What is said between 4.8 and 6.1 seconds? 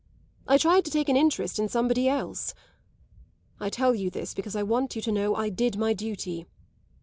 you to know I did my